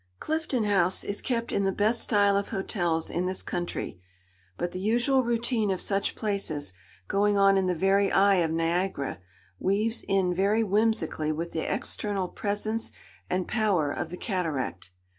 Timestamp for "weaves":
9.59-10.03